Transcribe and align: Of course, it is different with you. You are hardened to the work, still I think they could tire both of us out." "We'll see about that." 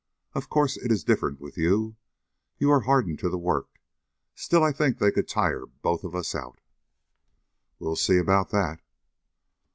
Of 0.33 0.49
course, 0.49 0.77
it 0.77 0.91
is 0.91 1.03
different 1.03 1.39
with 1.39 1.57
you. 1.59 1.95
You 2.57 2.71
are 2.71 2.79
hardened 2.79 3.19
to 3.19 3.29
the 3.29 3.37
work, 3.37 3.79
still 4.33 4.63
I 4.63 4.71
think 4.71 4.97
they 4.97 5.11
could 5.11 5.27
tire 5.27 5.67
both 5.67 6.03
of 6.03 6.15
us 6.15 6.33
out." 6.33 6.59
"We'll 7.77 7.95
see 7.95 8.17
about 8.17 8.49
that." 8.49 8.81